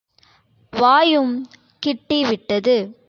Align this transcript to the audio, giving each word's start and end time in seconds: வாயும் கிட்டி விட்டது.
வாயும் 0.71 1.49
கிட்டி 1.79 2.23
விட்டது. 2.23 2.99